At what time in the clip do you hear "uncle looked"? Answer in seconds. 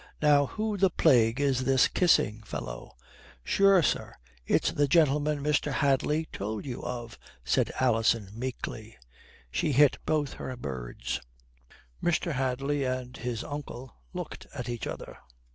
13.43-14.47